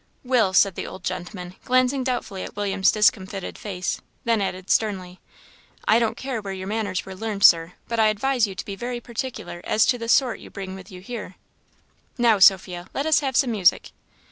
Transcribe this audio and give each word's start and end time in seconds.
"Will," 0.23 0.51
said 0.51 0.73
the 0.73 0.87
old 0.87 1.03
gentleman, 1.03 1.53
glancing 1.63 2.03
doubtfully 2.03 2.41
at 2.41 2.55
William's 2.55 2.91
discomfited 2.91 3.55
face; 3.55 4.01
then 4.23 4.41
added, 4.41 4.71
sternly, 4.71 5.19
"I 5.87 5.99
don't 5.99 6.17
care 6.17 6.41
where 6.41 6.55
your 6.55 6.65
manners 6.65 7.05
were 7.05 7.13
learned, 7.13 7.43
Sir, 7.43 7.73
but 7.87 7.99
I 7.99 8.07
advise 8.07 8.47
you 8.47 8.55
to 8.55 8.65
be 8.65 8.75
very 8.75 8.99
particular 8.99 9.61
as 9.63 9.85
to 9.85 9.99
the 9.99 10.09
sort 10.09 10.39
you 10.39 10.49
bring 10.49 10.73
with 10.73 10.89
you 10.91 11.01
here. 11.01 11.35
Now, 12.17 12.39
Sophia, 12.39 12.87
let 12.95 13.05
us 13.05 13.19
have 13.19 13.37
some 13.37 13.51
music." 13.51 13.91